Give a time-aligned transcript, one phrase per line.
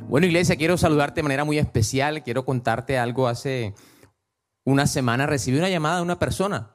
[0.00, 2.22] Bueno, iglesia, quiero saludarte de manera muy especial.
[2.22, 3.28] Quiero contarte algo.
[3.28, 3.74] Hace
[4.64, 6.70] una semana recibí una llamada de una persona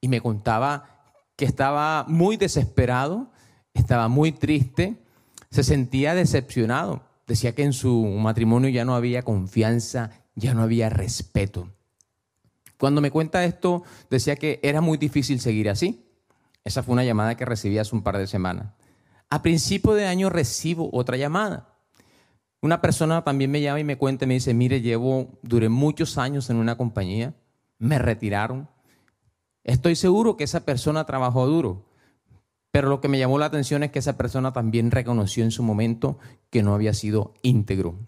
[0.00, 3.30] y me contaba que estaba muy desesperado,
[3.74, 5.02] estaba muy triste,
[5.50, 7.02] se sentía decepcionado.
[7.26, 11.70] Decía que en su matrimonio ya no había confianza, ya no había respeto.
[12.78, 16.04] Cuando me cuenta esto, decía que era muy difícil seguir así.
[16.64, 18.74] Esa fue una llamada que recibí hace un par de semanas.
[19.30, 21.71] A principio de año recibo otra llamada
[22.62, 26.48] una persona también me llama y me cuenta me dice, mire, llevo, duré muchos años
[26.48, 27.34] en una compañía,
[27.78, 28.68] me retiraron.
[29.64, 31.84] Estoy seguro que esa persona trabajó duro,
[32.70, 35.64] pero lo que me llamó la atención es que esa persona también reconoció en su
[35.64, 36.18] momento
[36.50, 37.98] que no había sido íntegro.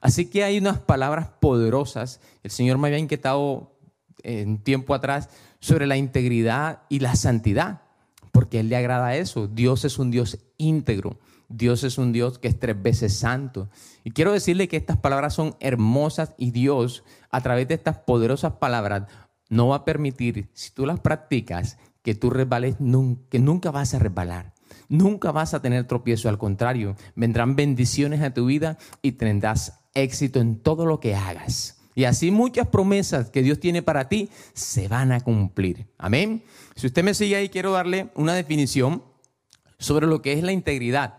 [0.00, 2.20] Así que hay unas palabras poderosas.
[2.42, 3.76] El Señor me había inquietado
[4.22, 7.82] en tiempo atrás sobre la integridad y la santidad,
[8.30, 9.48] porque Él le agrada eso.
[9.48, 11.18] Dios es un Dios íntegro.
[11.48, 13.68] Dios es un Dios que es tres veces santo.
[14.02, 18.54] Y quiero decirle que estas palabras son hermosas y Dios, a través de estas poderosas
[18.54, 19.04] palabras,
[19.48, 22.76] no va a permitir, si tú las practicas, que tú resbales,
[23.30, 24.54] que nunca vas a resbalar.
[24.88, 30.40] Nunca vas a tener tropiezo, al contrario, vendrán bendiciones a tu vida y tendrás éxito
[30.40, 31.80] en todo lo que hagas.
[31.94, 35.86] Y así muchas promesas que Dios tiene para ti se van a cumplir.
[35.96, 36.42] Amén.
[36.74, 39.04] Si usted me sigue ahí, quiero darle una definición
[39.78, 41.18] sobre lo que es la integridad.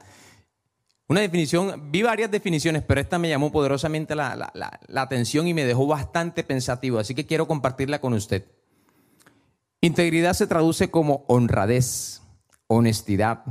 [1.07, 4.51] Una definición, vi varias definiciones, pero esta me llamó poderosamente la,
[4.95, 8.45] atención y me dejó bastante pensativo, así que quiero compartirla con usted.
[9.81, 12.23] Integridad se traduce como honradez,
[12.65, 13.43] honestidad,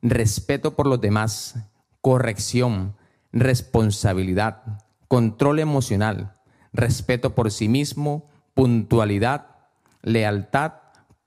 [0.00, 1.56] respeto por los demás,
[2.00, 2.94] corrección,
[3.32, 4.62] responsabilidad,
[5.08, 6.36] control emocional,
[6.72, 9.46] respeto por sí mismo, puntualidad,
[10.02, 10.74] lealtad,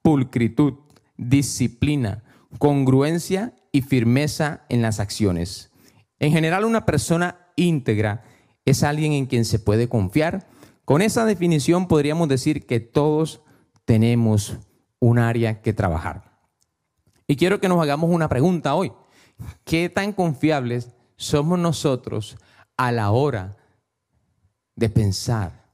[0.02, 0.76] pulcritud,
[1.18, 2.24] disciplina,
[2.60, 5.70] congruencia y firmeza en las acciones.
[6.20, 8.24] En general, una persona íntegra
[8.64, 10.48] es alguien en quien se puede confiar.
[10.86, 13.42] Con esa definición podríamos decir que todos
[13.84, 14.60] tenemos
[15.00, 16.40] un área que trabajar.
[17.28, 18.94] Y quiero que nos hagamos una pregunta hoy.
[19.66, 22.38] ¿Qué tan confiables somos nosotros
[22.78, 23.58] a la hora
[24.78, 25.66] de pensar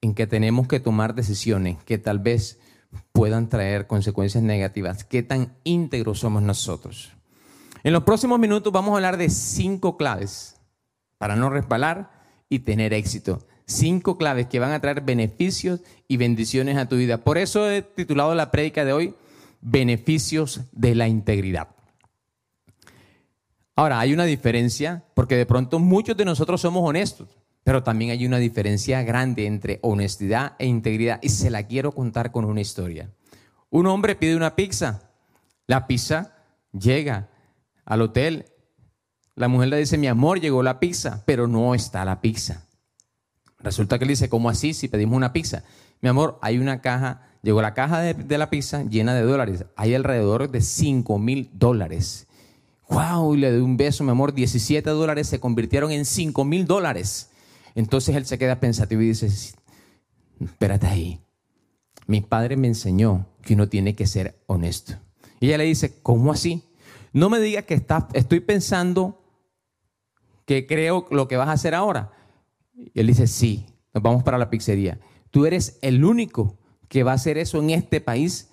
[0.00, 2.58] en que tenemos que tomar decisiones que tal vez
[3.12, 5.04] puedan traer consecuencias negativas.
[5.04, 7.12] ¿Qué tan íntegros somos nosotros?
[7.84, 10.56] En los próximos minutos vamos a hablar de cinco claves
[11.18, 12.10] para no resbalar
[12.48, 13.46] y tener éxito.
[13.66, 17.24] Cinco claves que van a traer beneficios y bendiciones a tu vida.
[17.24, 19.14] Por eso he titulado la prédica de hoy,
[19.60, 21.68] Beneficios de la Integridad.
[23.76, 27.28] Ahora, hay una diferencia porque de pronto muchos de nosotros somos honestos.
[27.64, 32.32] Pero también hay una diferencia grande entre honestidad e integridad y se la quiero contar
[32.32, 33.10] con una historia.
[33.70, 35.10] Un hombre pide una pizza.
[35.66, 36.34] La pizza
[36.72, 37.28] llega
[37.84, 38.46] al hotel.
[39.34, 42.66] La mujer le dice, mi amor, llegó la pizza, pero no está la pizza.
[43.60, 45.62] Resulta que le dice, ¿cómo así si pedimos una pizza?
[46.00, 49.64] Mi amor, hay una caja, llegó la caja de, la pizza llena de dólares.
[49.76, 52.26] Hay alrededor de 5 mil dólares.
[52.90, 53.34] ¡Wow!
[53.34, 54.34] Y le doy un beso, mi amor.
[54.34, 57.30] 17 dólares se convirtieron en 5 mil dólares.
[57.74, 59.28] Entonces él se queda pensativo y dice,
[60.40, 61.20] espérate ahí.
[62.06, 64.94] Mi padre me enseñó que uno tiene que ser honesto.
[65.40, 66.64] Y ella le dice, ¿cómo así?
[67.12, 69.22] No me digas que está, estoy pensando
[70.44, 72.12] que creo lo que vas a hacer ahora.
[72.74, 75.00] Y él dice, sí, nos vamos para la pizzería.
[75.30, 76.58] Tú eres el único
[76.88, 78.50] que va a hacer eso en este país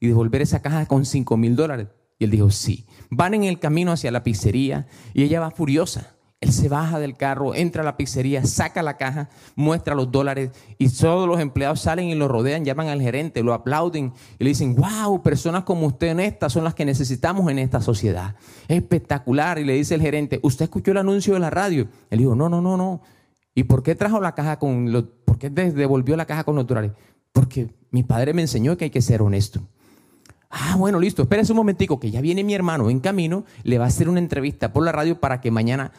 [0.00, 1.88] y devolver esa caja con 5 mil dólares.
[2.18, 2.86] Y él dijo, sí.
[3.10, 6.13] Van en el camino hacia la pizzería y ella va furiosa.
[6.44, 10.50] Él se baja del carro, entra a la pizzería, saca la caja, muestra los dólares
[10.76, 14.50] y todos los empleados salen y lo rodean, llaman al gerente, lo aplauden y le
[14.50, 18.36] dicen, wow, personas como usted en esta son las que necesitamos en esta sociedad.
[18.68, 19.58] Espectacular.
[19.58, 21.88] Y le dice el gerente, ¿usted escuchó el anuncio de la radio?
[22.10, 23.00] Él dijo, no, no, no, no.
[23.54, 26.66] ¿Y por qué trajo la caja con los, por qué devolvió la caja con los
[26.66, 26.92] dólares?
[27.32, 29.62] Porque mi padre me enseñó que hay que ser honesto.
[30.56, 31.22] Ah, bueno, listo.
[31.22, 34.20] Espérense un momentico, que ya viene mi hermano en camino, le va a hacer una
[34.20, 35.90] entrevista por la radio para que mañana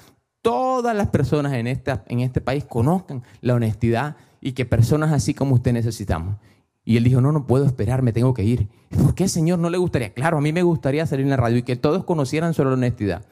[0.46, 5.34] todas las personas en, esta, en este país conozcan la honestidad y que personas así
[5.34, 6.36] como usted necesitamos.
[6.84, 8.68] Y él dijo, no, no puedo esperar, me tengo que ir.
[8.90, 10.14] ¿Por qué, Señor, no le gustaría?
[10.14, 12.76] Claro, a mí me gustaría salir en la radio y que todos conocieran sobre la
[12.76, 13.26] honestidad.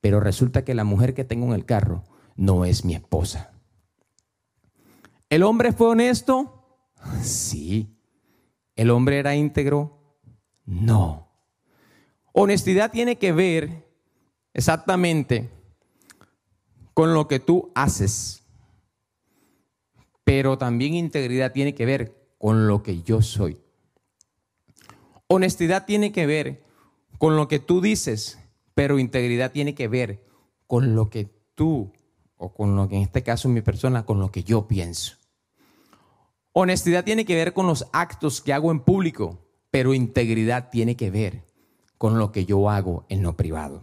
[0.00, 2.04] Pero resulta que la mujer que tengo en el carro
[2.36, 3.50] no es mi esposa.
[5.28, 6.86] ¿El hombre fue honesto?
[7.22, 7.98] Sí.
[8.76, 10.16] ¿El hombre era íntegro?
[10.64, 11.26] No.
[12.32, 13.84] Honestidad tiene que ver
[14.54, 15.50] exactamente
[16.94, 18.42] con lo que tú haces.
[20.24, 23.60] Pero también integridad tiene que ver con lo que yo soy.
[25.26, 26.62] Honestidad tiene que ver
[27.18, 28.38] con lo que tú dices,
[28.74, 30.24] pero integridad tiene que ver
[30.66, 31.92] con lo que tú
[32.36, 35.16] o con lo que en este caso mi persona, con lo que yo pienso.
[36.52, 39.38] Honestidad tiene que ver con los actos que hago en público,
[39.70, 41.44] pero integridad tiene que ver
[41.96, 43.80] con lo que yo hago en lo privado.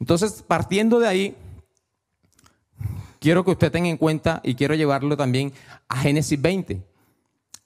[0.00, 1.36] Entonces, partiendo de ahí,
[3.20, 5.52] quiero que usted tenga en cuenta y quiero llevarlo también
[5.88, 6.82] a Génesis 20.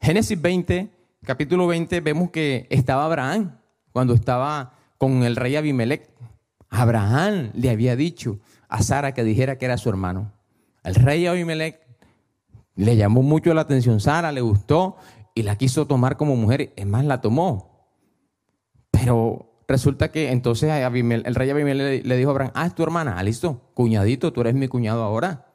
[0.01, 0.91] Génesis 20,
[1.25, 3.57] capítulo 20, vemos que estaba Abraham
[3.93, 6.11] cuando estaba con el rey Abimelech.
[6.69, 10.33] Abraham le había dicho a Sara que dijera que era su hermano.
[10.83, 11.81] El rey Abimelech
[12.75, 14.97] le llamó mucho la atención Sara, le gustó
[15.35, 16.73] y la quiso tomar como mujer.
[16.77, 17.89] Es más, la tomó.
[18.91, 23.17] Pero resulta que entonces el rey Abimelech le dijo a Abraham, ah, es tu hermana,
[23.19, 25.47] ah, listo, cuñadito, tú eres mi cuñado ahora.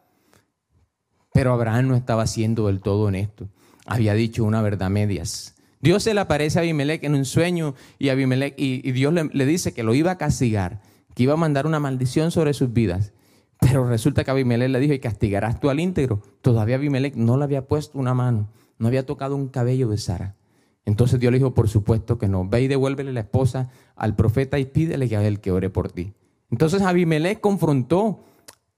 [1.33, 3.49] Pero Abraham no estaba siendo del todo honesto.
[3.85, 5.55] Había dicho una verdad medias.
[5.81, 9.45] Dios se le aparece a Abimelech en un sueño y, Abimelech, y, Dios le, le,
[9.45, 10.81] dice que lo iba a castigar,
[11.15, 13.13] que iba a mandar una maldición sobre sus vidas.
[13.59, 16.21] Pero resulta que Abimelech le dijo, y castigarás tú al íntegro.
[16.41, 20.35] Todavía Abimelech no le había puesto una mano, no había tocado un cabello de Sara.
[20.89, 22.49] Entonces Dios le dijo, por supuesto que no.
[22.49, 25.91] Ve y devuélvele la esposa al profeta y pídele que a él que ore por
[25.91, 26.13] ti.
[26.49, 28.25] Entonces Abimelech confrontó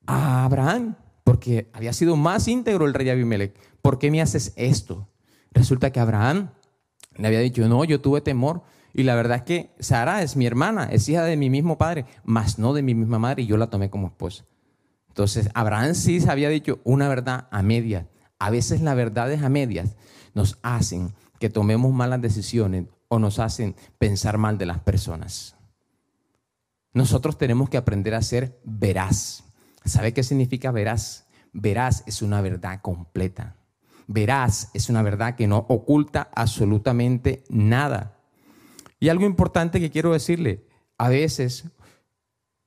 [0.05, 3.55] a Abraham porque había sido más íntegro el rey Abimelech.
[3.81, 5.07] ¿Por qué me haces esto?
[5.53, 6.49] Resulta que Abraham
[7.15, 8.61] le había dicho, no, yo tuve temor.
[8.93, 12.05] Y la verdad es que Sara es mi hermana, es hija de mi mismo padre,
[12.25, 14.43] mas no de mi misma madre, y yo la tomé como esposa.
[15.07, 18.05] Entonces, Abraham sí había dicho una verdad a medias.
[18.37, 19.95] A veces las verdades a medias
[20.33, 25.55] nos hacen que tomemos malas decisiones o nos hacen pensar mal de las personas.
[26.93, 29.43] Nosotros tenemos que aprender a ser veraz.
[29.83, 31.25] ¿Sabe qué significa veraz?
[31.51, 33.55] Veraz es una verdad completa.
[34.05, 38.19] Veraz es una verdad que no oculta absolutamente nada.
[38.99, 40.67] Y algo importante que quiero decirle,
[40.99, 41.65] a veces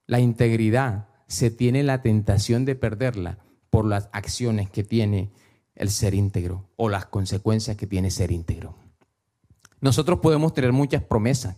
[0.08, 3.38] la integridad se tiene la tentación de perderla
[3.70, 5.30] por las acciones que tiene
[5.74, 8.76] el ser íntegro o las consecuencias que tiene ser íntegro.
[9.80, 11.56] Nosotros podemos tener muchas promesas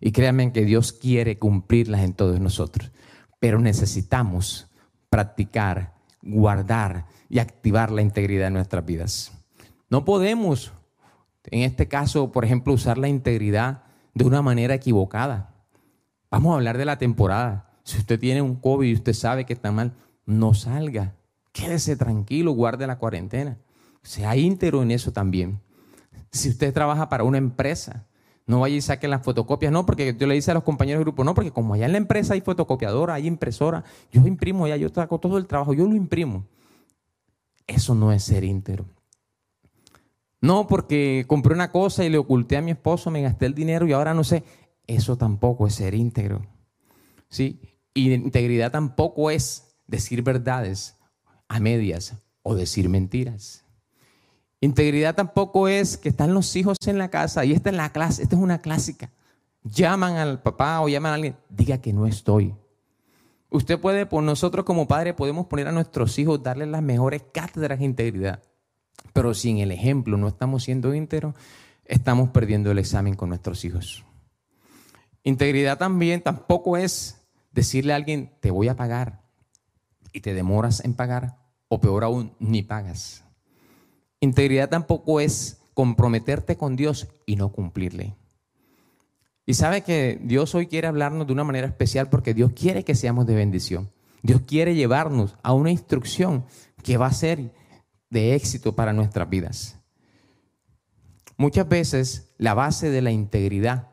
[0.00, 2.90] y créanme que Dios quiere cumplirlas en todos nosotros,
[3.38, 4.68] pero necesitamos
[5.08, 9.32] practicar, guardar y activar la integridad en nuestras vidas.
[9.88, 10.72] No podemos,
[11.50, 13.84] en este caso, por ejemplo, usar la integridad
[14.14, 15.54] de una manera equivocada.
[16.30, 17.70] Vamos a hablar de la temporada.
[17.84, 21.14] Si usted tiene un COVID y usted sabe que está mal, no salga.
[21.56, 23.56] Quédese tranquilo, guarde la cuarentena.
[24.02, 25.62] Sea íntegro en eso también.
[26.30, 28.04] Si usted trabaja para una empresa,
[28.44, 29.72] no vaya y saque las fotocopias.
[29.72, 31.92] No, porque yo le dice a los compañeros del grupo, no, porque como allá en
[31.92, 35.86] la empresa hay fotocopiadora, hay impresora, yo imprimo ya, yo saco todo el trabajo, yo
[35.86, 36.44] lo imprimo.
[37.66, 38.84] Eso no es ser íntegro.
[40.42, 43.86] No, porque compré una cosa y le oculté a mi esposo, me gasté el dinero
[43.86, 44.44] y ahora no sé.
[44.86, 46.42] Eso tampoco es ser íntegro.
[47.30, 47.62] ¿Sí?
[47.94, 50.96] Integridad tampoco es decir verdades
[51.48, 53.64] a medias o decir mentiras.
[54.60, 58.22] Integridad tampoco es que están los hijos en la casa y esta es la clase,
[58.22, 59.10] esta es una clásica.
[59.64, 62.54] Llaman al papá o llaman a alguien, diga que no estoy.
[63.50, 67.78] Usted puede, por nosotros como padre, podemos poner a nuestros hijos, darles las mejores cátedras
[67.78, 68.42] de integridad.
[69.12, 71.34] Pero si en el ejemplo no estamos siendo íntegros,
[71.84, 74.04] estamos perdiendo el examen con nuestros hijos.
[75.22, 79.25] Integridad también tampoco es decirle a alguien, te voy a pagar
[80.16, 81.36] y te demoras en pagar,
[81.68, 83.22] o peor aún, ni pagas.
[84.18, 88.16] Integridad tampoco es comprometerte con Dios y no cumplirle.
[89.44, 92.94] Y sabe que Dios hoy quiere hablarnos de una manera especial porque Dios quiere que
[92.94, 93.90] seamos de bendición.
[94.22, 96.46] Dios quiere llevarnos a una instrucción
[96.82, 97.52] que va a ser
[98.08, 99.78] de éxito para nuestras vidas.
[101.36, 103.90] Muchas veces la base de la integridad,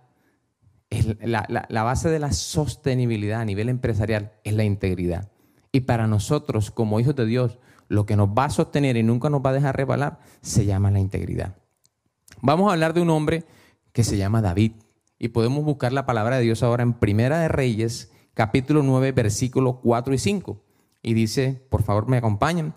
[1.20, 5.33] la, la base de la sostenibilidad a nivel empresarial es la integridad.
[5.74, 7.58] Y para nosotros, como hijos de Dios,
[7.90, 10.92] lo que nos va a sostener y nunca nos va a dejar rebalar se llama
[10.92, 11.58] la integridad.
[12.42, 13.44] Vamos a hablar de un hombre
[13.92, 14.74] que se llama David.
[15.18, 19.78] Y podemos buscar la palabra de Dios ahora en Primera de Reyes, capítulo 9, versículos
[19.82, 20.64] 4 y 5.
[21.02, 22.76] Y dice, por favor me acompañan,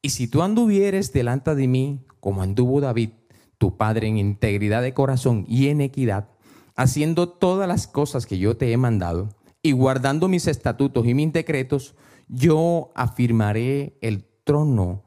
[0.00, 3.10] y si tú anduvieres delante de mí, como anduvo David,
[3.58, 6.28] tu padre, en integridad de corazón y en equidad,
[6.76, 9.30] haciendo todas las cosas que yo te he mandado,
[9.62, 11.96] y guardando mis estatutos y mis decretos,
[12.28, 15.04] yo afirmaré el trono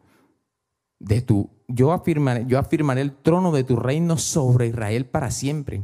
[0.99, 5.83] de tu, yo afirmaré, yo afirmaré el trono de tu reino sobre Israel para siempre.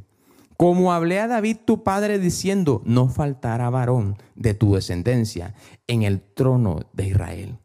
[0.58, 5.54] Como hablé a David tu padre diciendo, no faltará varón de tu descendencia
[5.88, 7.58] en el trono de Israel.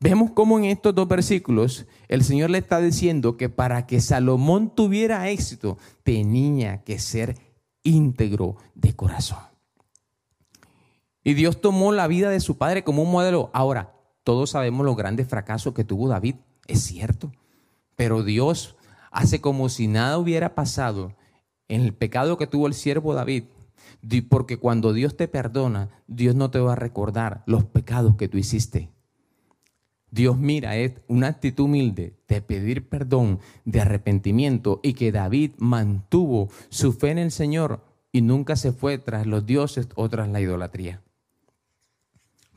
[0.00, 4.72] Vemos cómo en estos dos versículos el Señor le está diciendo que para que Salomón
[4.72, 7.36] tuviera éxito tenía que ser
[7.82, 9.38] íntegro de corazón.
[11.28, 13.50] Y Dios tomó la vida de su padre como un modelo.
[13.52, 13.92] Ahora,
[14.24, 17.32] todos sabemos los grandes fracasos que tuvo David, es cierto,
[17.96, 18.76] pero Dios
[19.10, 21.12] hace como si nada hubiera pasado
[21.68, 23.44] en el pecado que tuvo el siervo David,
[24.30, 28.38] porque cuando Dios te perdona, Dios no te va a recordar los pecados que tú
[28.38, 28.88] hiciste.
[30.10, 36.48] Dios mira, es una actitud humilde de pedir perdón, de arrepentimiento y que David mantuvo
[36.70, 40.40] su fe en el Señor y nunca se fue tras los dioses o tras la
[40.40, 41.02] idolatría.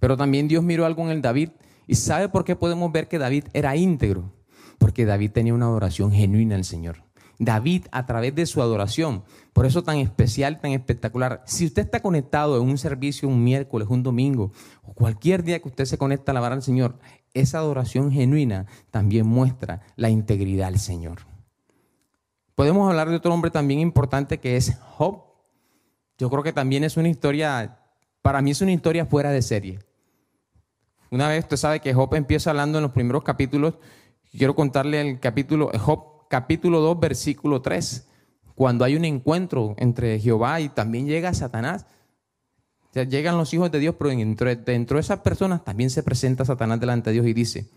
[0.01, 1.51] Pero también Dios miró algo en el David
[1.86, 4.34] y sabe por qué podemos ver que David era íntegro,
[4.79, 7.03] porque David tenía una adoración genuina al Señor.
[7.38, 9.24] David a través de su adoración.
[9.53, 11.43] Por eso tan especial, tan espectacular.
[11.46, 15.67] Si usted está conectado en un servicio un miércoles, un domingo, o cualquier día que
[15.67, 16.98] usted se conecta a alabar al Señor,
[17.36, 21.20] esa adoración genuina también muestra la integridad del Señor.
[22.55, 25.25] Podemos hablar de otro hombre también importante que es Job.
[26.17, 27.77] Yo creo que también es una historia,
[28.24, 29.79] para mí es una historia fuera de serie.
[31.12, 33.74] Una vez usted sabe que Job empieza hablando en los primeros capítulos,
[34.32, 38.08] quiero contarle el capítulo, Job capítulo 2, versículo 3,
[38.56, 41.86] cuando hay un encuentro entre Jehová y también llega Satanás.
[42.94, 46.80] llegan los hijos de Dios, pero dentro, dentro de esas personas también se presenta Satanás
[46.80, 47.70] delante de Dios y dice,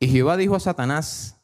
[0.00, 1.40] y Jehová dijo a Satanás,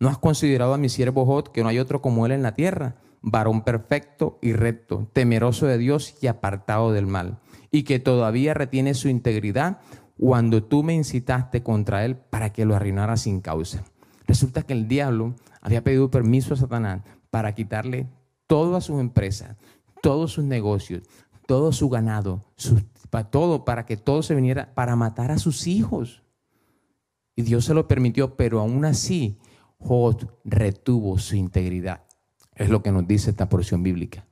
[0.00, 2.54] ¿no has considerado a mi siervo Jod que no hay otro como él en la
[2.54, 2.96] tierra?
[3.22, 7.38] Varón perfecto y recto, temeroso de Dios y apartado del mal,
[7.70, 9.78] y que todavía retiene su integridad
[10.18, 13.84] cuando tú me incitaste contra él para que lo arruinara sin causa.
[14.26, 18.08] Resulta que el diablo había pedido permiso a Satanás para quitarle
[18.46, 19.56] todo a sus empresas,
[20.02, 21.02] todos sus negocios,
[21.46, 22.42] todo su ganado,
[23.10, 26.22] para todo, para que todo se viniera, para matar a sus hijos.
[27.34, 29.38] Y Dios se lo permitió, pero aún así,
[29.78, 32.02] Jod retuvo su integridad.
[32.54, 34.26] Es lo que nos dice esta porción bíblica.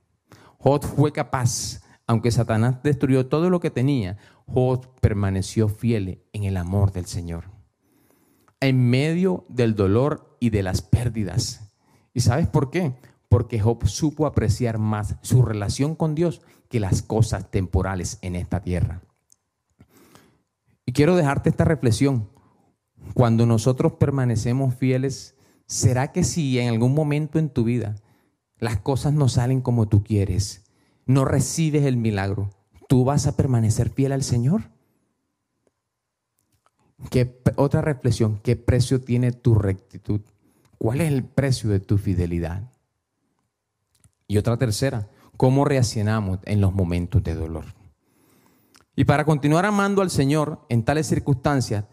[0.59, 4.17] Jod fue capaz, aunque Satanás destruyó todo lo que tenía,
[4.53, 7.61] Jod permaneció fiel en el amor del Señor
[8.61, 11.73] en medio del dolor y de las pérdidas.
[12.13, 12.93] ¿Y sabes por qué?
[13.27, 18.61] Porque Job supo apreciar más su relación con Dios que las cosas temporales en esta
[18.61, 19.01] tierra.
[20.85, 22.29] Y quiero dejarte esta reflexión.
[23.13, 27.95] Cuando nosotros permanecemos fieles, ¿será que si en algún momento en tu vida
[28.57, 30.65] las cosas no salen como tú quieres,
[31.07, 32.51] no recibes el milagro,
[32.91, 34.63] tú vas a permanecer fiel al Señor?
[37.09, 40.19] ¿Qué, otra reflexión, ¿qué precio tiene tu rectitud?
[40.77, 42.69] ¿Cuál es el precio de tu fidelidad?
[44.27, 45.07] Y otra tercera,
[45.37, 47.63] ¿cómo reaccionamos en los momentos de dolor?
[48.93, 51.85] Y para continuar amando al Señor en tales circunstancias,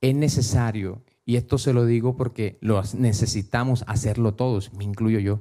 [0.00, 5.40] es necesario, y esto se lo digo porque lo necesitamos hacerlo todos, me incluyo yo,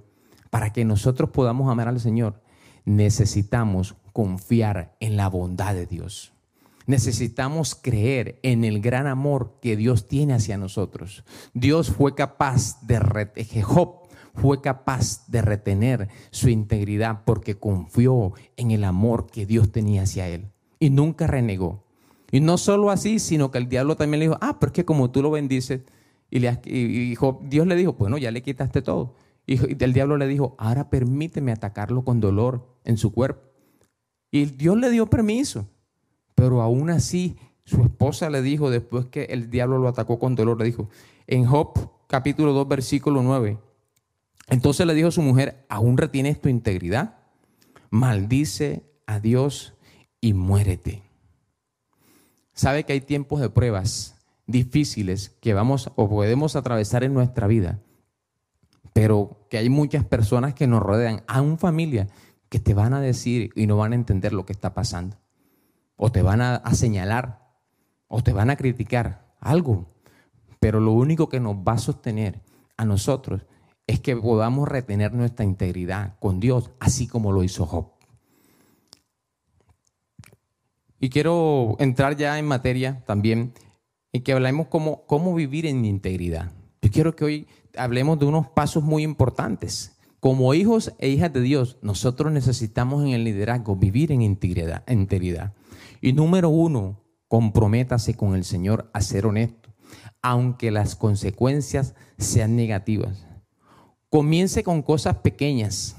[0.49, 2.41] para que nosotros podamos amar al Señor,
[2.83, 6.31] necesitamos confiar en la bondad de Dios.
[6.87, 11.25] Necesitamos creer en el gran amor que Dios tiene hacia nosotros.
[11.53, 14.05] Dios fue capaz de Job
[14.35, 20.29] fue capaz de retener su integridad porque confió en el amor que Dios tenía hacia
[20.29, 20.47] él
[20.79, 21.83] y nunca renegó.
[22.31, 24.85] Y no solo así, sino que el diablo también le dijo, ah, pero es que
[24.85, 25.81] como tú lo bendices,
[26.31, 29.15] y, le, Dios le dijo, bueno, ya le quitaste todo.
[29.45, 33.54] Y el diablo le dijo, ahora permíteme atacarlo con dolor en su cuerpo.
[34.35, 35.65] Y Dios le dio permiso.
[36.35, 40.59] Pero aún así, su esposa le dijo, después que el diablo lo atacó con dolor,
[40.59, 40.89] le dijo,
[41.25, 41.71] en Job
[42.07, 43.57] capítulo 2, versículo 9,
[44.49, 47.15] entonces le dijo a su mujer, ¿aún retienes tu integridad?
[47.89, 49.73] Maldice a Dios
[50.19, 51.01] y muérete.
[52.51, 57.79] Sabe que hay tiempos de pruebas difíciles que vamos o podemos atravesar en nuestra vida,
[58.91, 62.09] pero que hay muchas personas que nos rodean, aún familia,
[62.55, 65.17] que te van a decir y no van a entender lo que está pasando
[65.97, 67.41] o te van a, señalar,
[68.07, 69.93] o te van a criticar, algo.
[70.61, 72.39] Pero lo único que nos va a sostener
[72.77, 73.41] a nosotros
[73.87, 77.91] es que podamos retener nuestra integridad con Dios, así como lo hizo Job.
[81.01, 83.51] Y quiero entrar ya en materia también
[84.13, 86.53] y que hablemos cómo, cómo vivir en integridad.
[86.81, 87.47] Yo quiero que hoy
[87.77, 89.94] hablemos de unos pasos muy importantes.
[90.25, 94.81] Como hijos e hijas de Dios, nosotros necesitamos en el liderazgo vivir en integridad.
[94.89, 95.53] integridad.
[96.01, 99.69] Y número uno, comprométase con el Señor a ser honesto,
[100.23, 103.27] aunque las consecuencias sean negativas.
[104.09, 105.95] Comience con cosas pequeñas.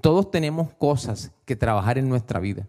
[0.00, 2.66] Todos tenemos cosas que trabajar en nuestra vida.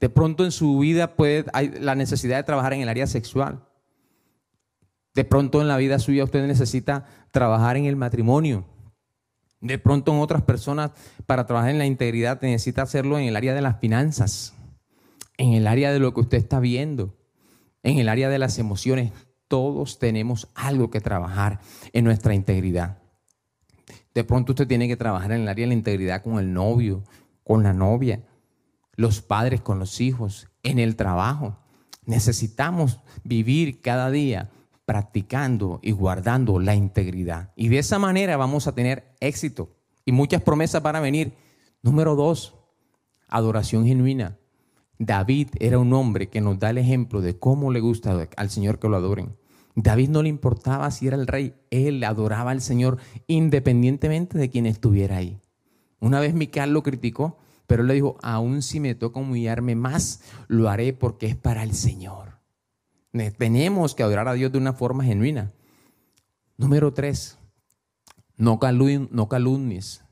[0.00, 3.64] De pronto en su vida puede, hay la necesidad de trabajar en el área sexual.
[5.14, 8.66] De pronto en la vida suya usted necesita trabajar en el matrimonio.
[9.62, 10.90] De pronto en otras personas
[11.24, 14.54] para trabajar en la integridad necesita hacerlo en el área de las finanzas
[15.42, 17.18] en el área de lo que usted está viendo.
[17.84, 19.10] en el área de las emociones,
[19.48, 21.58] todos tenemos algo que trabajar
[21.92, 22.98] en nuestra integridad.
[24.14, 27.02] De pronto usted tiene que trabajar en el área de la integridad con el novio,
[27.42, 28.22] con la novia,
[28.94, 31.58] los padres con los hijos, en el trabajo.
[32.06, 34.50] Necesitamos vivir cada día
[34.84, 37.52] practicando y guardando la integridad.
[37.56, 41.34] Y de esa manera vamos a tener éxito y muchas promesas van a venir.
[41.82, 42.54] Número dos,
[43.28, 44.38] adoración genuina.
[44.98, 48.78] David era un hombre que nos da el ejemplo de cómo le gusta al Señor
[48.78, 49.36] que lo adoren.
[49.74, 54.66] David no le importaba si era el rey, él adoraba al Señor independientemente de quien
[54.66, 55.40] estuviera ahí.
[55.98, 60.68] Una vez Mical lo criticó, pero le dijo, aún si me toca humillarme más, lo
[60.68, 62.31] haré porque es para el Señor.
[63.36, 65.52] Tenemos que adorar a Dios de una forma genuina.
[66.56, 67.38] Número tres,
[68.36, 68.58] no,
[69.10, 70.04] no calumnies,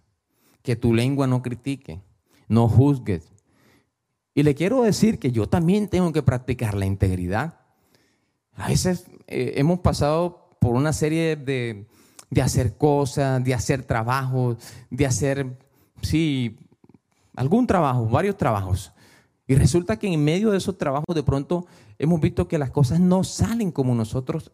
[0.62, 2.02] que tu lengua no critique,
[2.48, 3.32] no juzgues.
[4.34, 7.60] Y le quiero decir que yo también tengo que practicar la integridad.
[8.54, 11.86] A veces eh, hemos pasado por una serie de,
[12.28, 14.58] de hacer cosas, de hacer trabajos,
[14.90, 15.58] de hacer,
[16.02, 16.58] sí,
[17.34, 18.92] algún trabajo, varios trabajos.
[19.50, 21.66] Y resulta que en medio de esos trabajos de pronto
[21.98, 24.52] hemos visto que las cosas no salen como nosotros,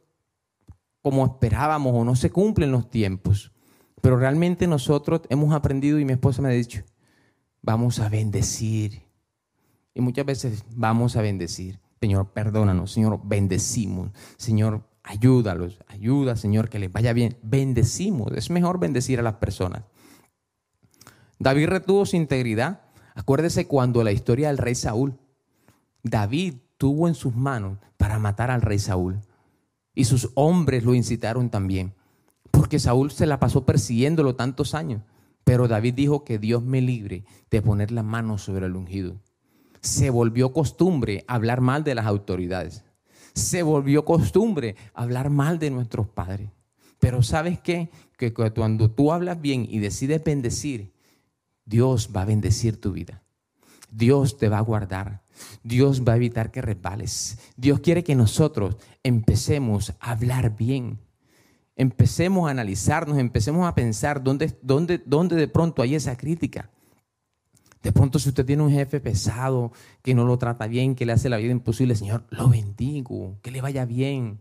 [1.03, 3.53] como esperábamos o no se cumplen los tiempos.
[4.01, 6.83] Pero realmente nosotros hemos aprendido y mi esposa me ha dicho,
[7.61, 9.03] vamos a bendecir.
[9.93, 11.79] Y muchas veces vamos a bendecir.
[12.01, 12.91] Señor, perdónanos.
[12.91, 14.13] Señor, bendecimos.
[14.39, 15.79] Señor, ayúdalos.
[15.89, 17.37] Ayuda, Señor, que les vaya bien.
[17.43, 18.33] Bendecimos.
[18.33, 19.83] Es mejor bendecir a las personas.
[21.39, 22.86] David retuvo su integridad.
[23.17, 25.19] Acuérdese cuando la historia del rey Saúl.
[26.05, 29.21] David tuvo en sus manos para matar al rey Saúl.
[29.93, 31.93] Y sus hombres lo incitaron también
[32.57, 35.03] porque Saúl se la pasó persiguiéndolo tantos años.
[35.45, 39.21] Pero David dijo que Dios me libre de poner la mano sobre el ungido.
[39.83, 42.83] Se volvió costumbre hablar mal de las autoridades.
[43.35, 46.51] Se volvió costumbre hablar mal de nuestros padres.
[46.99, 47.91] Pero ¿sabes qué?
[48.17, 50.93] Que cuando tú hablas bien y decides bendecir,
[51.67, 53.23] Dios va a bendecir tu vida.
[53.91, 55.23] Dios te va a guardar.
[55.63, 57.39] Dios va a evitar que resbales.
[57.57, 61.01] Dios quiere que nosotros empecemos a hablar bien
[61.77, 66.71] empecemos a analizarnos, empecemos a pensar dónde, dónde, dónde de pronto hay esa crítica.
[67.83, 69.71] De pronto si usted tiene un jefe pesado,
[70.03, 73.51] que no lo trata bien, que le hace la vida imposible, Señor, lo bendigo, que
[73.51, 74.41] le vaya bien.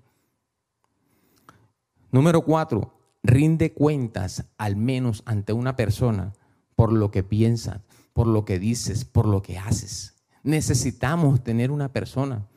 [2.12, 6.34] Número cuatro, rinde cuentas al menos ante una persona
[6.76, 7.82] por lo que piensas,
[8.14, 10.16] por lo que dices, por lo que haces.
[10.44, 12.48] Necesitamos tener una persona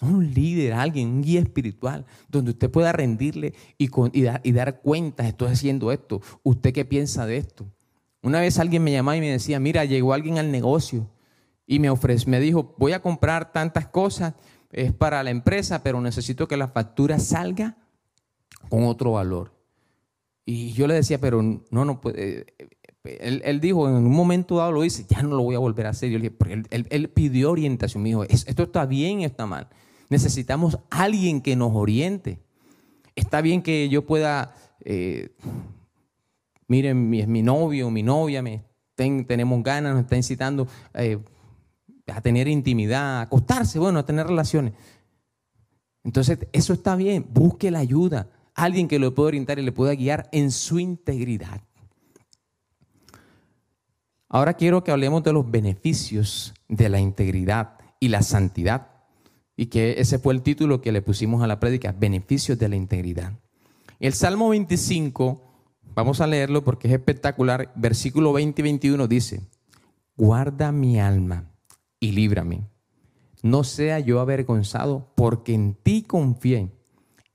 [0.00, 5.90] un líder, alguien, un guía espiritual, donde usted pueda rendirle y, dar cuenta, estoy haciendo
[5.90, 7.66] esto, usted qué piensa de esto.
[8.22, 11.08] Una vez alguien me llamaba y me decía, mira, llegó alguien al negocio
[11.66, 11.88] y me
[12.26, 14.34] me dijo, voy a comprar tantas cosas,
[14.70, 17.78] es para la empresa, pero necesito que la factura salga
[18.68, 19.54] con otro valor.
[20.44, 22.00] Y yo le decía, pero no, no.
[23.06, 25.90] Él, dijo, en un momento dado lo dice, ya no lo voy a volver a
[25.90, 26.10] hacer.
[26.10, 26.32] Le
[26.70, 29.68] él, pidió orientación, me dijo, esto está bien, está mal.
[30.08, 32.38] Necesitamos alguien que nos oriente.
[33.14, 35.34] Está bien que yo pueda, eh,
[36.68, 38.62] miren, mi, es mi novio, mi novia, me,
[38.94, 41.18] tenemos ganas, nos está incitando eh,
[42.06, 44.74] a tener intimidad, a acostarse, bueno, a tener relaciones.
[46.04, 49.94] Entonces, eso está bien, busque la ayuda, alguien que lo pueda orientar y le pueda
[49.94, 51.60] guiar en su integridad.
[54.28, 58.88] Ahora quiero que hablemos de los beneficios de la integridad y la santidad.
[59.56, 62.76] Y que ese fue el título que le pusimos a la prédica, beneficios de la
[62.76, 63.32] integridad.
[64.00, 65.42] El Salmo 25,
[65.94, 69.40] vamos a leerlo porque es espectacular, versículo 20 y 21 dice,
[70.16, 71.50] guarda mi alma
[72.00, 72.68] y líbrame.
[73.42, 76.72] No sea yo avergonzado porque en ti confié.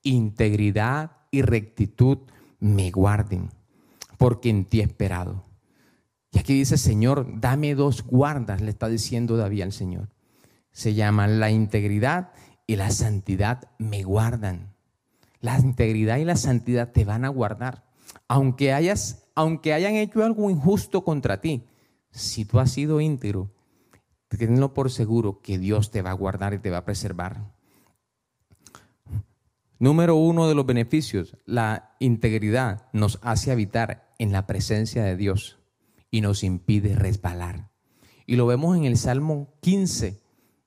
[0.04, 2.18] Integridad y rectitud
[2.60, 3.50] me guarden,
[4.18, 5.51] porque en ti he esperado.
[6.32, 10.10] Y aquí dice, Señor, dame dos guardas, le está diciendo David al Señor
[10.72, 12.32] se llaman la integridad
[12.66, 14.74] y la santidad me guardan.
[15.40, 17.84] La integridad y la santidad te van a guardar.
[18.28, 21.66] Aunque, hayas, aunque hayan hecho algo injusto contra ti,
[22.12, 23.52] si tú has sido íntegro,
[24.28, 27.52] tenlo por seguro que Dios te va a guardar y te va a preservar.
[29.80, 35.61] Número uno de los beneficios, la integridad nos hace habitar en la presencia de Dios
[36.12, 37.72] y nos impide resbalar.
[38.28, 40.22] Y lo vemos en el Salmo 15,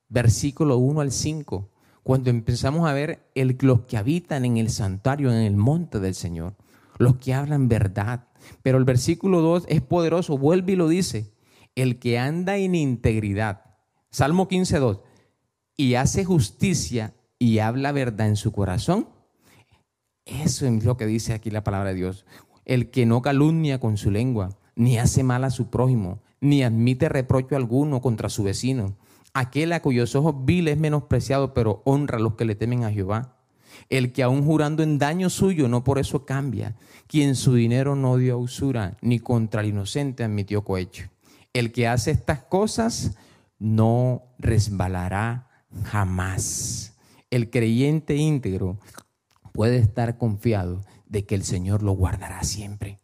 [0.09, 1.71] versículo 1 al 5,
[2.03, 6.15] cuando empezamos a ver el, los que habitan en el santuario, en el monte del
[6.15, 6.57] Señor,
[6.99, 8.29] los que hablan verdad.
[8.63, 11.33] Pero el versículo 2 es poderoso, vuelve y lo dice,
[11.75, 13.63] el que anda en integridad,
[14.11, 15.01] Salmo 15, 2,
[15.77, 19.09] y hace justicia y habla verdad en su corazón.
[20.25, 22.25] Eso es lo que dice aquí la palabra de Dios.
[22.65, 27.09] El que no calumnia con su lengua, ni hace mal a su prójimo, ni admite
[27.09, 28.97] reprocho alguno contra su vecino.
[29.33, 32.93] Aquel a cuyos ojos vil es menospreciado, pero honra a los que le temen a
[32.93, 33.37] Jehová.
[33.89, 36.77] El que aún jurando en daño suyo, no por eso cambia.
[37.07, 41.09] Quien su dinero no dio usura, ni contra el inocente admitió cohecho.
[41.53, 43.17] El que hace estas cosas
[43.59, 45.49] no resbalará
[45.85, 46.97] jamás.
[47.31, 48.79] El creyente íntegro
[49.53, 53.01] puede estar confiado de que el Señor lo guardará siempre.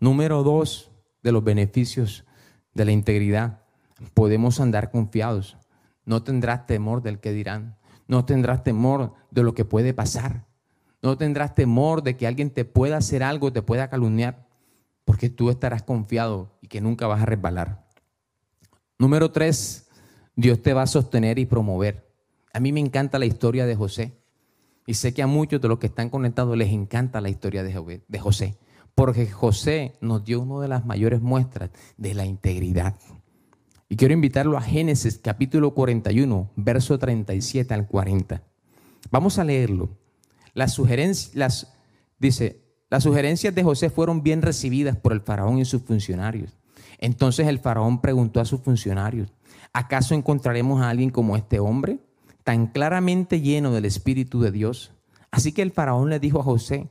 [0.00, 0.90] Número dos
[1.22, 2.24] de los beneficios
[2.74, 3.62] de la integridad.
[4.12, 5.56] Podemos andar confiados.
[6.04, 7.76] No tendrás temor del que dirán.
[8.06, 10.46] No tendrás temor de lo que puede pasar.
[11.02, 14.46] No tendrás temor de que alguien te pueda hacer algo, te pueda calumniar,
[15.04, 17.86] porque tú estarás confiado y que nunca vas a resbalar.
[18.98, 19.88] Número tres,
[20.34, 22.10] Dios te va a sostener y promover.
[22.52, 24.16] A mí me encanta la historia de José.
[24.86, 28.18] Y sé que a muchos de los que están conectados les encanta la historia de
[28.18, 28.56] José.
[28.94, 32.94] Porque José nos dio una de las mayores muestras de la integridad.
[33.88, 38.42] Y quiero invitarlo a Génesis capítulo 41, verso 37 al 40.
[39.10, 39.90] Vamos a leerlo.
[40.54, 41.72] Las sugerencias,
[42.18, 46.56] dice, las sugerencias de José fueron bien recibidas por el faraón y sus funcionarios.
[46.98, 49.32] Entonces el faraón preguntó a sus funcionarios,
[49.72, 51.98] ¿acaso encontraremos a alguien como este hombre,
[52.44, 54.92] tan claramente lleno del Espíritu de Dios?
[55.30, 56.88] Así que el faraón le dijo a José,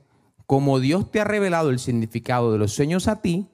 [0.54, 3.48] como Dios te ha revelado el significado de los sueños a ti,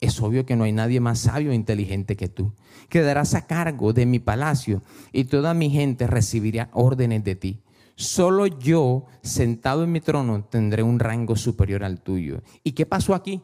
[0.00, 2.54] es obvio que no hay nadie más sabio e inteligente que tú.
[2.88, 4.82] Quedarás a cargo de mi palacio
[5.12, 7.62] y toda mi gente recibirá órdenes de ti.
[7.94, 12.42] Solo yo, sentado en mi trono, tendré un rango superior al tuyo.
[12.64, 13.42] ¿Y qué pasó aquí?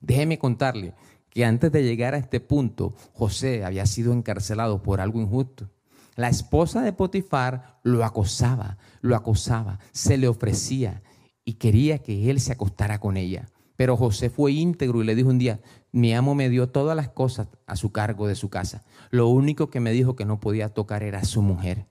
[0.00, 0.94] Déjeme contarle
[1.28, 5.70] que antes de llegar a este punto, José había sido encarcelado por algo injusto.
[6.16, 11.04] La esposa de Potifar lo acosaba, lo acosaba, se le ofrecía
[11.50, 13.48] y quería que él se acostara con ella.
[13.74, 15.60] Pero José fue íntegro y le dijo un día,
[15.90, 18.84] mi amo me dio todas las cosas a su cargo de su casa.
[19.10, 21.88] Lo único que me dijo que no podía tocar era su mujer.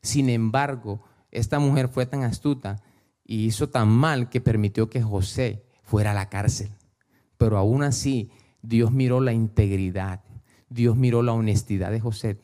[0.00, 2.84] Sin embargo, esta mujer fue tan astuta
[3.24, 6.70] y hizo tan mal que permitió que José fuera a la cárcel.
[7.36, 8.30] Pero aún así,
[8.62, 10.22] Dios miró la integridad,
[10.68, 12.38] Dios miró la honestidad de José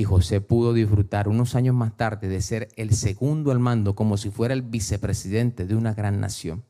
[0.00, 4.16] y José pudo disfrutar unos años más tarde de ser el segundo al mando como
[4.16, 6.64] si fuera el vicepresidente de una gran nación.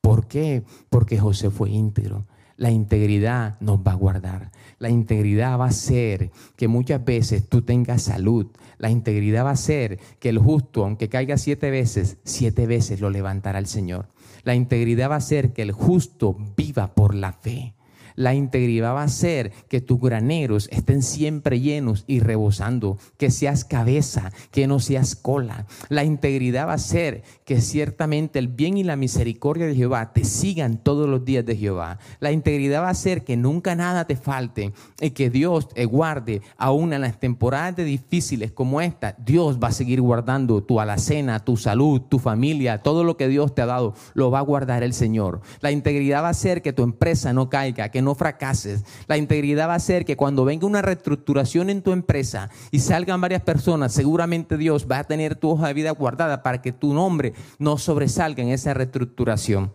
[0.00, 0.62] ¿Por qué?
[0.88, 2.26] Porque José fue íntegro.
[2.56, 4.52] La integridad nos va a guardar.
[4.78, 8.46] La integridad va a ser que muchas veces tú tengas salud.
[8.78, 13.10] La integridad va a ser que el justo, aunque caiga siete veces, siete veces lo
[13.10, 14.06] levantará el Señor.
[14.44, 17.74] La integridad va a ser que el justo viva por la fe.
[18.14, 23.64] La integridad va a ser que tus graneros estén siempre llenos y rebosando, que seas
[23.64, 25.66] cabeza, que no seas cola.
[25.88, 30.24] La integridad va a ser que ciertamente el bien y la misericordia de Jehová te
[30.24, 31.98] sigan todos los días de Jehová.
[32.20, 36.42] La integridad va a ser que nunca nada te falte y que Dios te guarde
[36.56, 39.14] aún en las temporadas difíciles como esta.
[39.18, 43.54] Dios va a seguir guardando tu alacena, tu salud, tu familia, todo lo que Dios
[43.54, 45.40] te ha dado, lo va a guardar el Señor.
[45.60, 48.84] La integridad va a ser que tu empresa no caiga, que no fracases.
[49.06, 53.20] La integridad va a ser que cuando venga una reestructuración en tu empresa y salgan
[53.20, 56.94] varias personas, seguramente Dios va a tener tu hoja de vida guardada para que tu
[56.94, 59.72] nombre no sobresalga en esa reestructuración.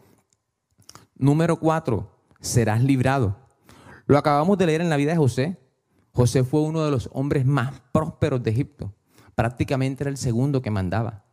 [1.15, 3.35] Número cuatro, serás librado.
[4.05, 5.57] Lo acabamos de leer en la vida de José.
[6.13, 8.93] José fue uno de los hombres más prósperos de Egipto.
[9.35, 11.25] Prácticamente era el segundo que mandaba.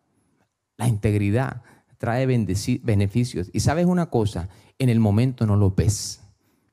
[0.77, 1.63] La integridad
[1.99, 3.51] trae beneficios.
[3.53, 6.21] Y sabes una cosa, en el momento no lo ves.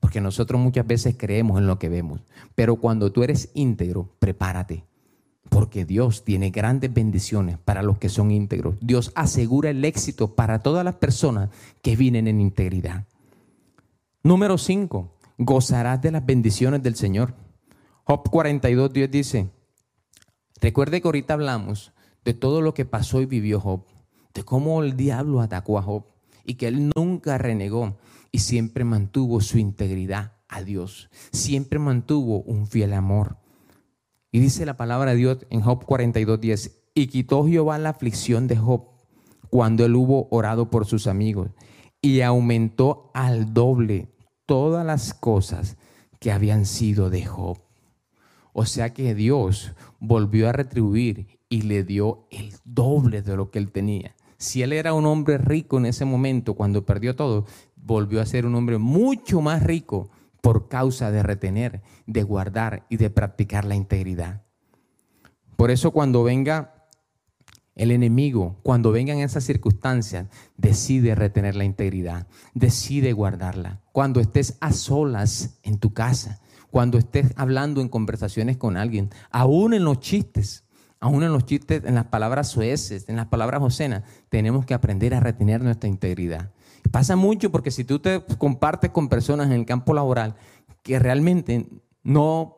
[0.04, 2.20] Porque nosotros muchas veces creemos en lo que vemos.
[2.54, 4.84] Pero cuando tú eres íntegro, prepárate.
[5.48, 8.76] Porque Dios tiene grandes bendiciones para los que son íntegros.
[8.82, 11.48] Dios asegura el éxito para todas las personas
[11.80, 13.06] que vienen en integridad.
[14.22, 15.10] Número 5.
[15.38, 17.32] Gozarás de las bendiciones del Señor.
[18.04, 19.48] Job 42, Dios dice,
[20.60, 21.94] recuerde que ahorita hablamos
[22.26, 23.86] de todo lo que pasó y vivió Job,
[24.34, 26.04] de cómo el diablo atacó a Job
[26.44, 27.96] y que él nunca renegó
[28.30, 33.38] y siempre mantuvo su integridad a Dios, siempre mantuvo un fiel amor.
[34.30, 38.56] Y dice la palabra de Dios en Job 42:10, y quitó Jehová la aflicción de
[38.56, 38.88] Job
[39.50, 41.50] cuando él hubo orado por sus amigos,
[42.00, 44.08] y aumentó al doble
[44.46, 45.76] todas las cosas
[46.18, 47.58] que habían sido de Job.
[48.52, 53.58] O sea que Dios volvió a retribuir y le dio el doble de lo que
[53.58, 54.14] él tenía.
[54.44, 58.44] Si él era un hombre rico en ese momento, cuando perdió todo, volvió a ser
[58.44, 60.10] un hombre mucho más rico
[60.42, 64.42] por causa de retener, de guardar y de practicar la integridad.
[65.56, 66.72] Por eso cuando venga
[67.76, 73.80] El enemigo, cuando vengan esas circunstancias, decide retener la integridad, decide guardarla.
[73.90, 79.74] Cuando estés a solas en tu casa, cuando estés hablando en conversaciones con alguien, aún
[79.74, 80.63] en los chistes,
[81.04, 85.12] aún en los chistes, en las palabras sueces, en las palabras ocenas, tenemos que aprender
[85.12, 86.50] a retener nuestra integridad.
[86.90, 90.34] Pasa mucho porque si tú te compartes con personas en el campo laboral
[90.82, 91.68] que realmente
[92.02, 92.56] no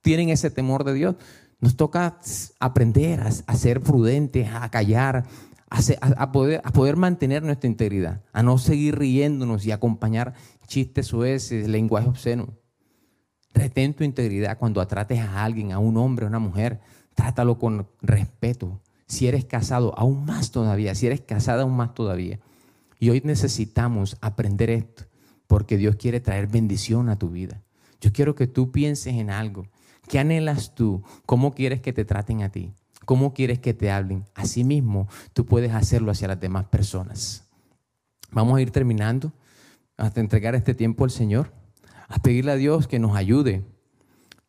[0.00, 1.16] tienen ese temor de Dios,
[1.58, 2.20] nos toca
[2.60, 5.24] aprender a, ser prudentes, a callar,
[5.68, 10.34] a, poder, mantener nuestra integridad, a no seguir riéndonos y acompañar
[10.68, 12.54] chistes sueces, lenguaje obsceno.
[13.54, 16.78] Retén tu integridad cuando trates a alguien, a un hombre, a una mujer,
[17.18, 18.80] trátalo con respeto.
[19.08, 20.94] Si eres casado, aún más todavía.
[20.94, 22.38] Si eres casada, aún más todavía.
[23.00, 25.04] Y hoy necesitamos aprender esto,
[25.48, 27.64] porque Dios quiere traer bendición a tu vida.
[28.00, 29.66] Yo quiero que tú pienses en algo
[30.08, 31.02] ¿Qué anhelas tú?
[31.26, 32.72] ¿Cómo quieres que te traten a ti?
[33.04, 34.24] ¿Cómo quieres que te hablen?
[34.34, 37.46] Asimismo, tú puedes hacerlo hacia las demás personas.
[38.30, 39.32] Vamos a ir terminando
[39.98, 41.52] hasta entregar este tiempo al Señor,
[42.08, 43.64] a pedirle a Dios que nos ayude.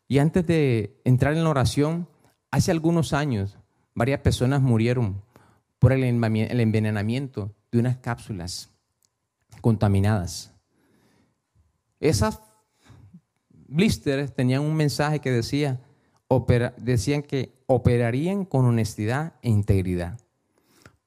[0.08, 2.08] Y antes de entrar en la oración,
[2.50, 3.58] hace algunos años
[3.94, 5.22] varias personas murieron
[5.78, 8.70] por el envenenamiento de unas cápsulas
[9.60, 10.52] contaminadas.
[12.00, 12.40] Esas
[13.50, 15.80] blisters tenían un mensaje que decía,
[16.78, 20.18] decían que operarían con honestidad e integridad.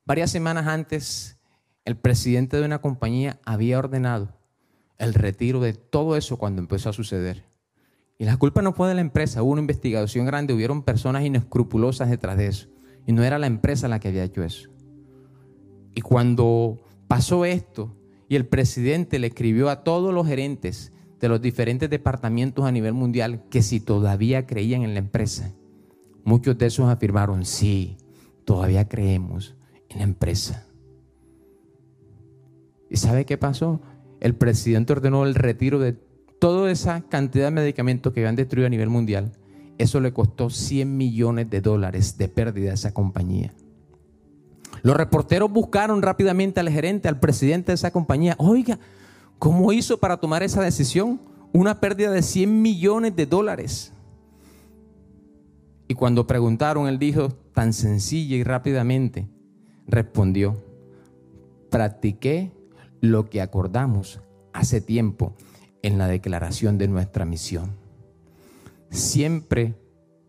[0.06, 1.38] Varias semanas antes,
[1.86, 4.30] el presidente de una compañía había ordenado
[4.98, 7.44] el retiro de todo eso cuando empezó a suceder.
[8.24, 12.10] Y la culpa no fue de la empresa, hubo una investigación grande, hubieron personas inescrupulosas
[12.10, 12.70] detrás de eso.
[13.06, 14.70] Y no era la empresa la que había hecho eso.
[15.94, 17.98] Y cuando pasó esto
[18.30, 22.94] y el presidente le escribió a todos los gerentes de los diferentes departamentos a nivel
[22.94, 25.54] mundial que si todavía creían en la empresa.
[26.24, 27.98] Muchos de esos afirmaron, sí,
[28.46, 29.58] todavía creemos
[29.90, 30.66] en la empresa.
[32.90, 33.82] ¿Y sabe qué pasó?
[34.22, 35.98] El presidente ordenó el retiro de
[36.44, 39.32] toda esa cantidad de medicamentos que habían destruido a nivel mundial.
[39.78, 43.54] Eso le costó 100 millones de dólares de pérdida a esa compañía.
[44.82, 48.36] Los reporteros buscaron rápidamente al gerente, al presidente de esa compañía.
[48.40, 48.78] Oiga,
[49.40, 51.22] ¿Cómo hizo para tomar esa decisión?
[51.54, 53.94] Una pérdida de 100 millones de dólares.
[55.88, 59.30] Y cuando preguntaron, él dijo tan sencilla y rápidamente,
[59.88, 60.62] respondió,
[61.70, 62.52] practiqué
[63.00, 64.20] lo que acordamos
[64.52, 65.36] hace tiempo
[65.84, 67.76] en la declaración de nuestra misión.
[68.90, 69.76] Siempre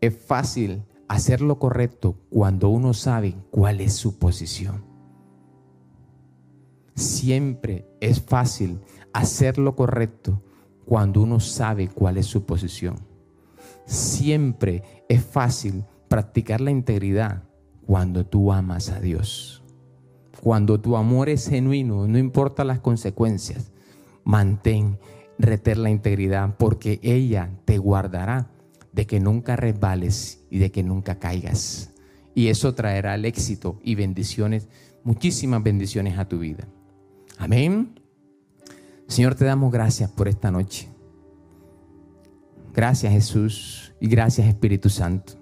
[0.01, 4.83] es fácil hacer lo correcto cuando uno sabe cuál es su posición.
[6.93, 8.79] Siempre es fácil
[9.13, 10.41] hacer lo correcto
[10.85, 12.95] cuando uno sabe cuál es su posición.
[13.85, 17.43] Siempre es fácil practicar la integridad
[17.85, 19.63] cuando tú amas a Dios.
[20.41, 23.71] Cuando tu amor es genuino, no importa las consecuencias,
[24.23, 24.97] mantén,
[25.37, 28.49] reter la integridad porque ella te guardará
[28.93, 31.91] de que nunca resbales y de que nunca caigas.
[32.33, 34.67] Y eso traerá el éxito y bendiciones,
[35.03, 36.67] muchísimas bendiciones a tu vida.
[37.37, 37.99] Amén.
[39.07, 40.87] Señor, te damos gracias por esta noche.
[42.73, 45.33] Gracias Jesús y gracias Espíritu Santo.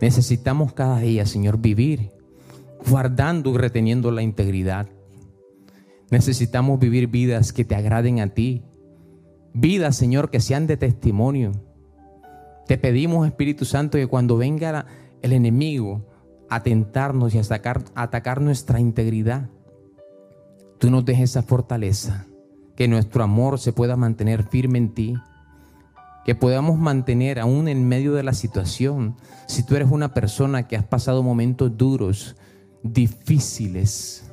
[0.00, 2.10] Necesitamos cada día, Señor, vivir
[2.88, 4.88] guardando y reteniendo la integridad.
[6.10, 8.64] Necesitamos vivir vidas que te agraden a ti.
[9.54, 11.52] Vidas, Señor, que sean de testimonio.
[12.66, 14.86] Te pedimos, Espíritu Santo, que cuando venga
[15.22, 16.06] el enemigo
[16.48, 19.48] a tentarnos y a atacar, a atacar nuestra integridad,
[20.78, 22.26] tú nos dejes esa fortaleza
[22.74, 25.14] que nuestro amor se pueda mantener firme en ti,
[26.24, 30.76] que podamos mantener aún en medio de la situación, si tú eres una persona que
[30.76, 32.36] has pasado momentos duros,
[32.82, 34.29] difíciles,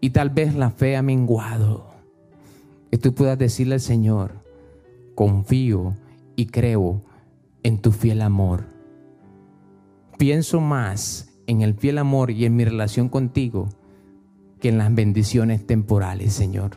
[0.00, 1.86] y tal vez la fe ha menguado,
[2.90, 4.44] que tú puedas decirle al Señor,
[5.14, 5.94] confío
[6.36, 7.02] y creo
[7.62, 8.66] en tu fiel amor.
[10.18, 13.68] Pienso más en el fiel amor y en mi relación contigo
[14.60, 16.72] que en las bendiciones temporales, Señor.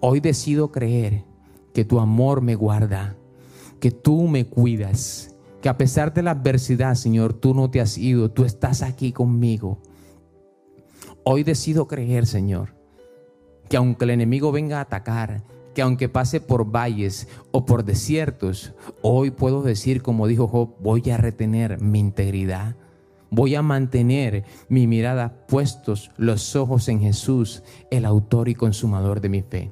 [0.00, 1.24] Hoy decido creer
[1.72, 3.16] que tu amor me guarda,
[3.80, 7.98] que tú me cuidas, que a pesar de la adversidad, Señor, tú no te has
[7.98, 9.78] ido, tú estás aquí conmigo.
[11.30, 12.74] Hoy decido creer, Señor,
[13.68, 18.72] que aunque el enemigo venga a atacar, que aunque pase por valles o por desiertos,
[19.02, 22.76] hoy puedo decir, como dijo Job, voy a retener mi integridad.
[23.28, 29.28] Voy a mantener mi mirada puestos los ojos en Jesús, el autor y consumador de
[29.28, 29.70] mi fe.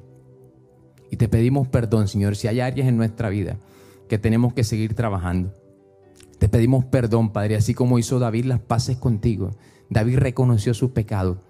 [1.09, 3.57] Y te pedimos perdón, Señor, si hay áreas en nuestra vida
[4.07, 5.55] que tenemos que seguir trabajando.
[6.37, 9.55] Te pedimos perdón, Padre, así como hizo David las paces contigo.
[9.89, 11.46] David reconoció su pecado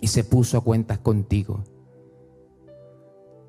[0.00, 1.64] y se puso a cuentas contigo.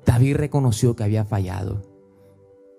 [0.04, 1.82] David reconoció que había fallado,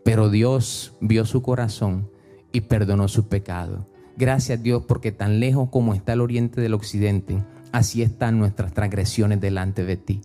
[0.04, 2.10] pero Dios vio su corazón
[2.52, 3.88] y perdonó su pecado.
[4.18, 9.40] Gracias Dios porque tan lejos como está el oriente del occidente, así están nuestras transgresiones
[9.40, 10.22] delante de ti.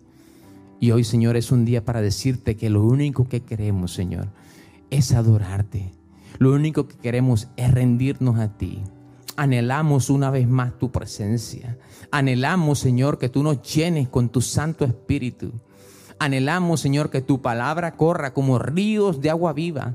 [0.80, 4.28] Y hoy Señor es un día para decirte que lo único que queremos Señor
[4.90, 5.92] es adorarte.
[6.38, 8.82] Lo único que queremos es rendirnos a ti.
[9.36, 11.78] Anhelamos una vez más tu presencia.
[12.10, 15.52] Anhelamos, Señor, que tú nos llenes con tu Santo Espíritu.
[16.18, 19.94] Anhelamos, Señor, que tu palabra corra como ríos de agua viva.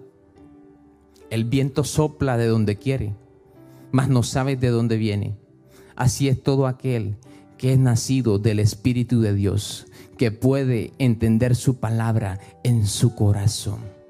[1.30, 3.16] El viento sopla de donde quiere,
[3.92, 5.36] mas no sabes de dónde viene.
[5.96, 7.18] Así es todo aquel
[7.58, 9.86] que es nacido del Espíritu de Dios,
[10.18, 14.01] que puede entender su palabra en su corazón.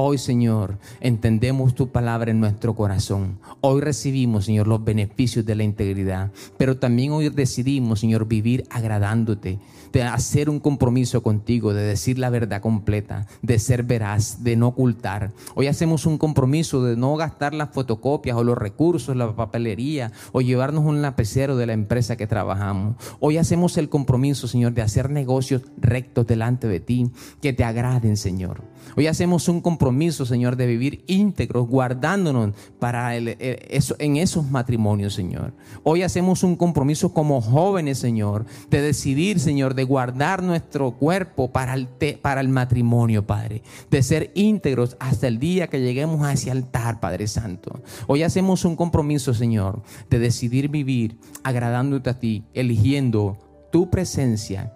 [0.00, 3.40] Hoy, Señor, entendemos tu palabra en nuestro corazón.
[3.60, 6.30] Hoy recibimos, Señor, los beneficios de la integridad.
[6.56, 9.58] Pero también hoy decidimos, Señor, vivir agradándote,
[9.92, 14.68] de hacer un compromiso contigo, de decir la verdad completa, de ser veraz, de no
[14.68, 15.32] ocultar.
[15.54, 20.40] Hoy hacemos un compromiso de no gastar las fotocopias o los recursos, la papelería o
[20.40, 22.96] llevarnos un lapicero de la empresa que trabajamos.
[23.20, 28.16] Hoy hacemos el compromiso, Señor, de hacer negocios rectos delante de ti, que te agraden,
[28.16, 28.62] Señor.
[28.96, 35.52] Hoy hacemos un compromiso, Señor, de vivir íntegros, guardándonos para eso, en esos matrimonios, Señor.
[35.82, 41.74] Hoy hacemos un compromiso como jóvenes, Señor, de decidir, Señor, de guardar nuestro cuerpo para
[41.74, 41.86] el,
[42.20, 43.62] para el matrimonio, Padre.
[43.90, 47.80] De ser íntegros hasta el día que lleguemos a ese altar, Padre Santo.
[48.08, 53.38] Hoy hacemos un compromiso, Señor, de decidir vivir agradándote a ti, eligiendo
[53.70, 54.74] tu presencia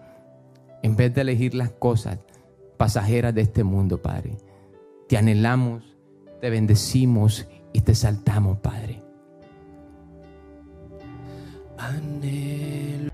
[0.84, 2.18] en vez de elegir las cosas
[2.76, 4.36] pasajeras de este mundo, Padre.
[5.08, 5.82] Te anhelamos,
[6.40, 9.02] te bendecimos y te saltamos, Padre.
[11.76, 13.11] Anhelamos